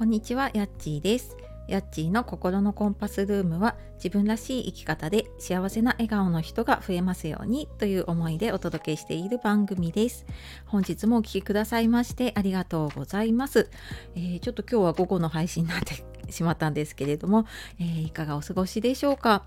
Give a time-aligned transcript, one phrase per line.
[0.00, 1.36] こんにちは、やっちーです。
[1.68, 10.24] やっちーの心のコンパスルームは自分らしい生き方で幸せな笑顔の人が増えますようにという思いでお届けしている番組です。
[10.64, 13.68] 本日もお聴きくださいましてありがとうございます。
[14.14, 17.44] えー、ちょっと今日は午後の配信になってしまったんですけれども、
[17.78, 19.44] えー、いかがお過ごしでしょうか？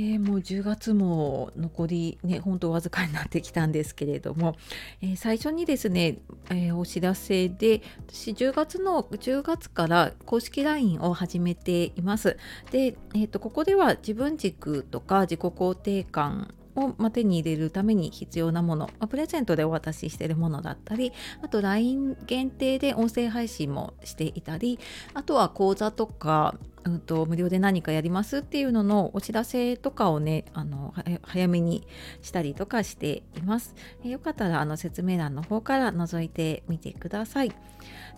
[0.00, 4.54] えー、もう10月も残りね本当わずかになってきたんですけれども、
[5.02, 6.18] えー、最初にですね、
[6.50, 12.36] えー、お知らせで私10月の10月から公式 LINE を始めています。
[12.70, 24.78] で、えーと、ここでは自分軸とか自己肯定感を、ま手に入れるために必要なもの、ま、プレゼントでお渡ししているものだったりあと LINE 限定で音声配信もしていたり
[25.14, 26.54] あとは講座とか
[26.84, 31.86] うんと、無料で何かやりますっていうののお知らせとかをねあの早めに
[32.22, 33.74] したりとかしています。
[34.04, 37.50] えよかったらあの説明欄の方から覗いてみてください。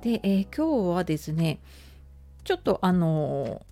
[0.03, 1.61] で、えー、今日はですね
[2.45, 3.63] ちょっとあの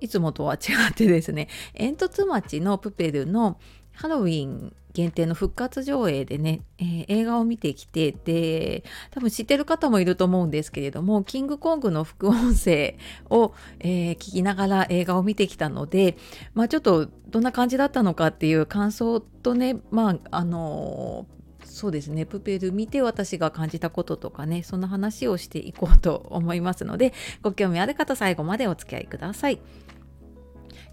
[0.00, 3.58] いつもとは違ってですね煙突町のプペルの
[4.00, 12.96] ハロウィン限定の復活上映でね、えー、映画を見てきてで多分知ってる方もいると思うんですけれどもキングコングの副音声
[13.28, 16.16] を、えー、聞きながら映画を見てきたので、
[16.54, 27.12] まあ、ちょっとどんな感じだったのかっていう感想とねまああのー、そうですねプペル見て私が感じたこととかねそんな話をしていこうと思いますので
[27.42, 29.60] ご興味ある方最後までお付き合いください。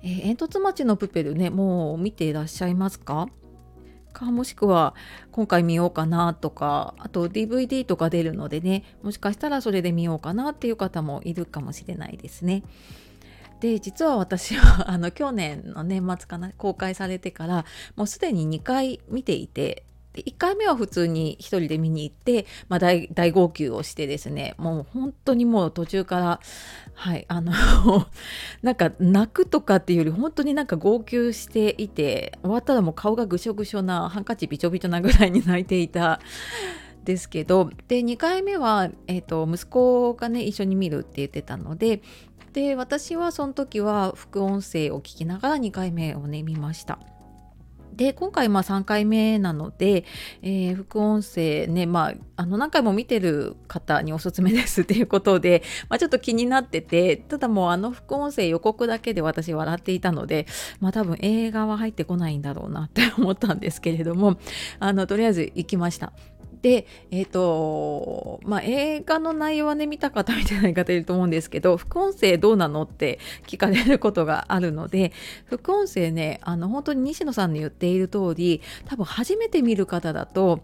[0.03, 3.27] えー、煙突町のプペルねもう見ていらっしゃいますか？
[4.13, 4.95] かもしくは
[5.31, 12.63] 今回見ようかなとかあと DVD とか出るのでねもしかしたらそれで見ようかなっていう方もいるかもしれないですね。
[13.59, 19.83] で実は私はあの去年の年末かな公開されてからもうすでに2回見ていて
[20.17, 26.39] で1回目は普通に1人で見に行って、まあ大、号泣をしてですねもう本当にもう途中から
[26.95, 27.53] はいあの
[28.63, 36.19] なんか泣くとかっていうより本当になんか号泣していて終わったらもう顔がぐしょぐしょなハンカチびちょびちょなぐらいに泣いていた。
[37.03, 42.01] ですけどで2回目は、えーと息子がね一緒に見るって言ってたので
[42.51, 46.99] で私はその時は副音声を聞きながら2回目をね見ました。
[47.97, 50.05] で今回まあ3回目なので、
[50.43, 60.45] えー、副音声ね、まあ、あの何回も見てる方におすすめです っていうことで、まあ、ちょっと気になっててただもうあの副音声予告だけで私笑っていたので、
[60.79, 64.37] まあ、多分映画は入ってこないんだろうなって思ったんですけれども
[64.79, 66.13] あのとりあえず行きました。
[66.61, 75.11] で、え、ー、と、まあ、映画の内容はね、見た方、見てない方いると思うんですけど、副音声どうなのって聞かれることがあるので、
[75.45, 80.63] 副音声ね、あの、本当に西野さんの言っている通り、多分初めて見る方だと、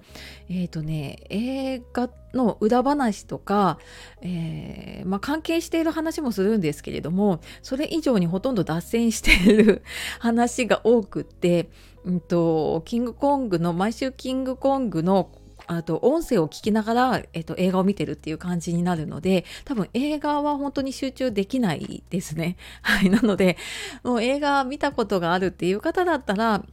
[0.49, 3.77] え、ー、とね、映画の裏話とか、
[4.21, 9.83] えー、まあ、関係している話もするんですけれども、それ以上にほとんど脱線している
[10.19, 11.69] 話が多くって、
[12.03, 15.29] うんと、キングコングの、毎週キングコングの
[15.67, 22.57] あと音声を聞きながら、えっと、映画を見てるっていう感じになるので多分映画は本当に集中できないですね。
[22.81, 23.57] はい、なので
[24.03, 26.63] もう映画見たことがあるっていう方だったら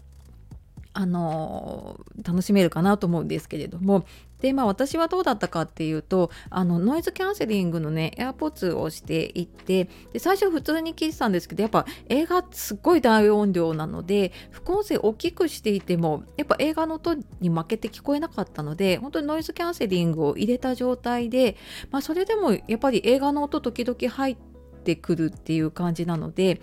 [0.92, 4.04] あの楽しめるかなと思うんですけれども。
[4.40, 21.56] でまあ私はどうだったかっていうとあのノイズキャンセリングのね AirPods をしていってで最初普通に聞いてたんですけどやっぱ映画すっごい大音量なので副音声大きくしていてもやっぱ映画の音に負けて聞こえなかったので本当にノイズキャンセリングを入れた状態で、
[21.90, 24.50] まあ、それでもやっぱり映画の音時々入って
[24.80, 26.60] ってくるっていう感じなので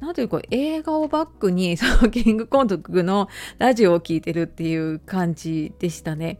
[0.00, 3.28] なんというか映画をバックに そのキングコントの
[3.58, 6.38] ラジオを聴いてるっていう感じでしたね。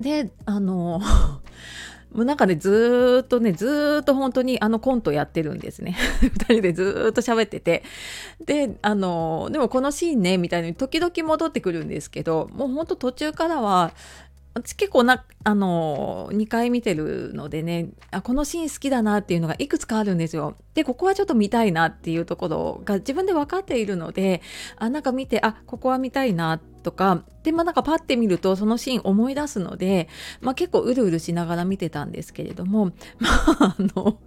[0.00, 1.00] であの
[2.12, 7.82] もうなんかねずっとねずっと本当にあのコントやってるんですね 2人でずっと喋ってて
[8.44, 13.92] であのでもこのシーンねみたいに時々戻ってくるんですけどもうほんと途中からは
[14.60, 20.56] 私結構な、あの、2回見てるのでね、あ、このシーン好きだなっていうのがいくつかあるんですよ。
[20.74, 24.42] で、ここはちょっと見たいなっていうところが自分で分かっているので、
[24.76, 30.08] あ、なんか見て、あ、ここは見たいなとか、で、まあなんかパッて見るとそのシーン思い出すので、
[30.40, 33.28] まあ結構うるうるしながら見てたんですけれども、 ま
[33.60, 34.18] ああの、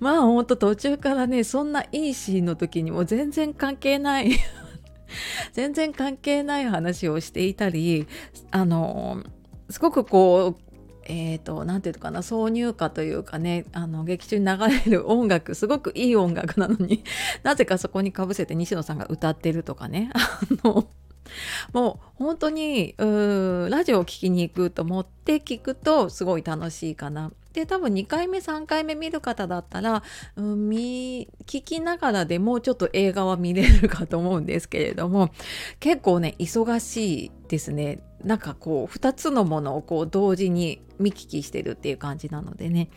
[0.00, 4.32] まあほんと途中からね、そんないいシーンの時にも全然関係ない
[5.52, 8.06] 全然関係ない話をしていたり、
[8.50, 9.22] あの、
[9.74, 10.74] すごくこう
[11.06, 14.56] えーと、なていうのかな挿入歌というかねあの劇中に流
[14.86, 17.02] れる音楽すごくいい音楽なのに
[17.42, 20.86] なぜかそこにかぶせて西野さんが歌ってるとかね あの
[21.72, 27.32] もう本当にラジオを聴きに行くと思って聞くとすごい楽しいかな。
[27.52, 30.02] で多分2回目3回目見る方だったら、
[30.36, 35.30] うん、聞きながらでもうちょっと映画は見れるかと思うんですけれども
[35.78, 42.90] 結構ね忙しいですねなんかこう2つのものをこう同時に見聞きしてるっていう感じなのでね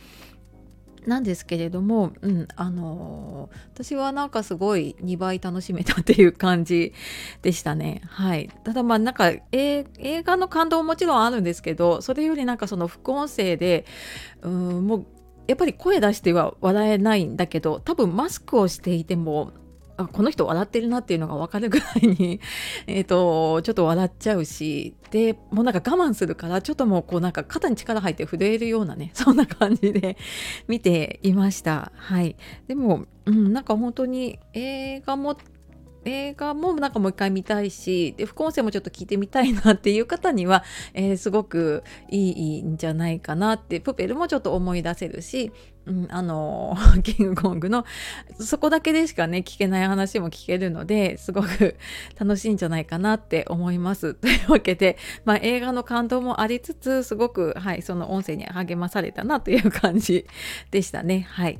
[1.06, 6.92] なんですけれども、うん、あのー、私はなんかすごい2倍楽しめたっていう感じ
[7.42, 8.02] でしたね。
[8.06, 8.50] はい。
[8.64, 13.86] ただまあなんかえ映画の感動ももちろんあるんですけど、それよりなんかその副音声で、
[14.42, 15.06] うん、もう
[15.46, 19.52] やっぱり声出しては笑えないんだけど、多分マスクをしていても
[19.98, 22.40] あこの人笑ってるなっていうのが分かるぐらいに
[22.86, 30.16] えとちょっと笑っちゃうしでもうなんか我慢するからちょっともうこうなんか肩に力入って震えるようなね そんな感じで
[30.68, 31.90] 見ていました。
[31.96, 32.36] はい。
[32.68, 35.36] でも、うん、なんか本当に映画も
[36.08, 40.64] 映画もなんかもう一回見たいしで副音声もちょっと聞いてみたいなっていう方には、
[40.94, 45.52] えー、すごくいいんじゃないかなってプペルもちょっと思い出せるし、
[45.86, 47.84] うん、あの キングコングの
[48.38, 51.76] そこだけでしかね聞けない話も聞けるのですごく
[52.18, 54.14] 楽しいんじゃないかなって思います。
[54.18, 60.26] というわけで、まあ、映画の感動もありつつすごく、はい、その音声に励まされたなという感じ
[60.70, 61.26] でしたね。
[61.28, 61.58] はい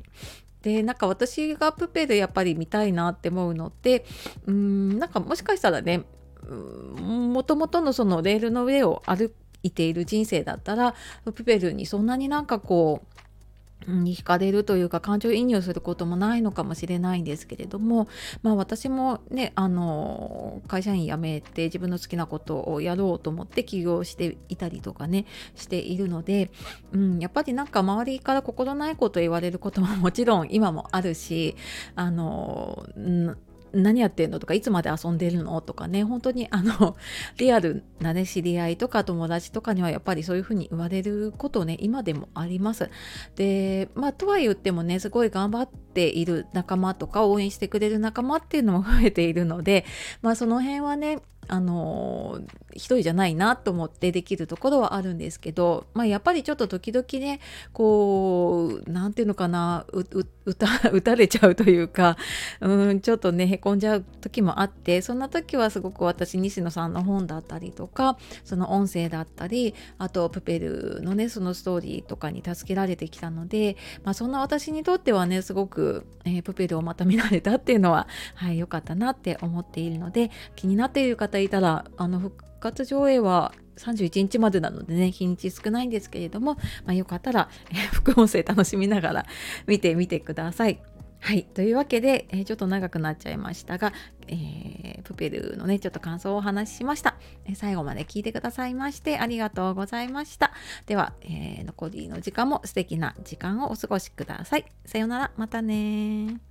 [0.61, 4.05] でなんか私がプペルやっぱり見たいなって思うのって
[4.45, 6.03] うんなんかもしかしたらね
[6.49, 9.33] もともとのそのレールの上を歩
[9.63, 10.95] いている人生だったら
[11.33, 13.19] プペルにそんなになんかこう
[13.87, 18.07] に惹かれるというか感情移入することもないのかもしれないんですけれども、
[18.43, 26.51] まあ、私もねあの会社員辞めて自分の好きなことをやろうと思って起業していたりとかねしているので、
[26.91, 31.55] うん、やっぱりなんか周りから心ないこと言われることももちろん今もあるし
[31.95, 32.85] あの、
[33.73, 34.39] 何やってんの？
[34.39, 35.59] とかいつまで遊んでるの？
[35.61, 36.95] とかね本当にあの
[37.37, 42.89] リアルなね知り合いとか友達とかにはやっぱりそういうふうに言われることね今でもあります。
[43.35, 49.85] でまあとは言ってもねすごい頑張っている仲間とか応援してくれる仲間っていうのも増えているので
[50.21, 51.19] まあその辺はね
[51.49, 52.39] あの
[52.73, 57.39] 一人じゃないなと思ってできるところはあるんですけど、まあ、やっぱりちょっと時々ね
[57.73, 62.17] こう何て言うのかな 打たれちゃうというか
[62.61, 86.55] うんちょっとねへこんじゃう時もあってそんな時はすごく私西野さんの本だったりとかその音声だったりあとプペルのねそのストーリーとかに助けられてきたので、まあ、そんな私にとってはねすごく、えー、プペルをまた見られたっていうのははい良かったなって思っているので気になっている方いたらあの復活上映は31日までなのでね日にち少ないんですけれども、
[86.85, 89.25] まあ、よかったら、え、 副音声楽しみながら
[89.65, 90.79] 見てみてください。
[91.21, 91.43] はい。
[91.43, 93.91] というわけで、え、ちょっと長くなっちゃいましたが、
[94.27, 97.15] えー、プペルのね、ちょっと感想をお話ししました、
[97.45, 100.51] え、最後まで聞いてくださいましてありがとうございました。
[100.85, 104.65] では、え残りの時間も素敵な時間をお過ごしください。
[104.85, 105.31] さようなら。
[105.35, 106.48] またね